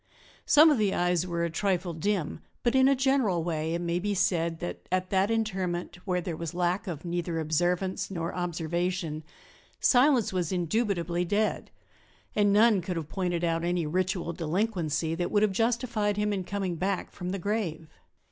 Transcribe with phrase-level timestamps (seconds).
[0.47, 3.99] Some of the eyes were a trifle dim, but in a general way it may
[3.99, 9.21] be said that at that interment there was lack of neither observance nor observation;
[9.79, 11.69] Silas was indubitably dead,
[12.35, 16.45] and none could have pointed out any ritual delinquency that would have justified him in
[16.45, 17.87] coming back from the grave.